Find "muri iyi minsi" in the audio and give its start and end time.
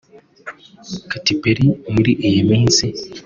1.93-2.85